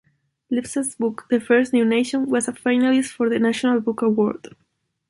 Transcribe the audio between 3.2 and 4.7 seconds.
the National Book Award.